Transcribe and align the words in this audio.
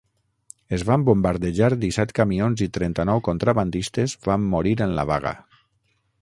Es 0.77 0.83
van 0.91 1.01
bombardejar 1.09 1.69
disset 1.83 2.13
camions 2.21 2.63
i 2.67 2.69
trenta-nou 2.79 3.21
contrabandistes 3.31 4.17
van 4.29 4.49
morir 4.55 4.75
en 4.89 4.97
la 5.03 5.07
vaga. 5.13 5.37